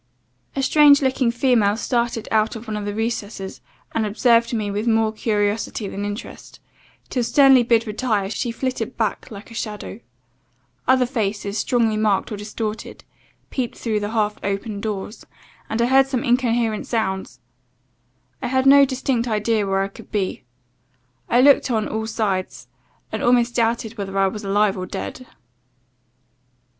"A 0.55 0.63
strange 0.63 1.03
looking 1.03 1.29
female 1.29 1.77
started 1.77 2.27
out 2.31 2.55
of 2.55 2.67
one 2.67 2.75
of 2.75 2.85
the 2.85 2.95
recesses, 2.95 3.61
and 3.91 4.03
observed 4.03 4.51
me 4.51 4.71
with 4.71 4.87
more 4.87 5.13
curiosity 5.13 5.87
than 5.87 6.05
interest; 6.05 6.59
till, 7.09 7.21
sternly 7.23 7.61
bid 7.61 7.85
retire, 7.85 8.27
she 8.31 8.49
flitted 8.49 8.97
back 8.97 9.29
like 9.29 9.51
a 9.51 9.53
shadow. 9.53 9.99
Other 10.87 11.05
faces, 11.05 11.59
strongly 11.59 11.97
marked, 11.97 12.31
or 12.31 12.35
distorted, 12.35 13.03
peeped 13.51 13.77
through 13.77 13.99
the 13.99 14.09
half 14.09 14.39
opened 14.43 14.81
doors, 14.81 15.23
and 15.69 15.79
I 15.79 15.85
heard 15.85 16.07
some 16.07 16.23
incoherent 16.23 16.87
sounds. 16.87 17.39
I 18.41 18.47
had 18.47 18.65
no 18.65 18.85
distinct 18.85 19.27
idea 19.27 19.67
where 19.67 19.83
I 19.83 19.87
could 19.87 20.11
be 20.11 20.45
I 21.29 21.41
looked 21.41 21.69
on 21.69 21.87
all 21.87 22.07
sides, 22.07 22.67
and 23.11 23.21
almost 23.21 23.53
doubted 23.53 23.99
whether 23.99 24.17
I 24.17 24.25
was 24.27 24.43
alive 24.43 24.77
or 24.79 24.87
dead. 24.87 25.27